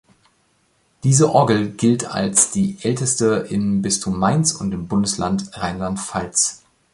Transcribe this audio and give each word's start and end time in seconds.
Diese 1.03 1.31
Orgel 1.31 1.69
gilt 1.73 2.09
als 2.09 2.49
die 2.49 2.79
älteste 2.81 3.45
im 3.51 3.83
Bistum 3.83 4.17
Mainz 4.17 4.51
und 4.53 4.73
im 4.73 4.87
Bundesland 4.87 5.51
Rheinland-Pfalz. 5.55 6.63